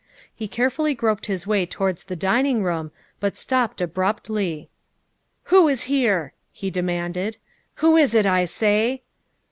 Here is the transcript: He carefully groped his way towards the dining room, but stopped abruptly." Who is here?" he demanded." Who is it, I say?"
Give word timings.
He 0.33 0.47
carefully 0.47 0.95
groped 0.95 1.27
his 1.27 1.45
way 1.45 1.67
towards 1.67 2.05
the 2.05 2.15
dining 2.15 2.63
room, 2.63 2.91
but 3.19 3.37
stopped 3.37 3.81
abruptly." 3.81 4.67
Who 5.53 5.67
is 5.67 5.83
here?" 5.83 6.33
he 6.51 6.71
demanded." 6.71 7.37
Who 7.85 7.95
is 7.97 8.15
it, 8.15 8.25
I 8.25 8.45
say?" 8.45 9.03